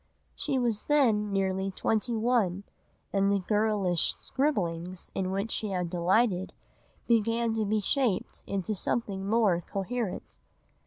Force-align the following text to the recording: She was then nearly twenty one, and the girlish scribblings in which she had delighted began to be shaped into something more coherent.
She 0.33 0.57
was 0.57 0.85
then 0.87 1.31
nearly 1.31 1.69
twenty 1.69 2.15
one, 2.15 2.63
and 3.13 3.31
the 3.31 3.41
girlish 3.47 4.15
scribblings 4.17 5.11
in 5.13 5.29
which 5.29 5.51
she 5.51 5.67
had 5.69 5.91
delighted 5.91 6.53
began 7.07 7.53
to 7.53 7.65
be 7.65 7.79
shaped 7.79 8.41
into 8.47 8.73
something 8.73 9.27
more 9.29 9.61
coherent. 9.61 10.39